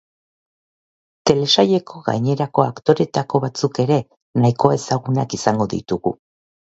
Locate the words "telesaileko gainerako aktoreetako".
1.29-3.41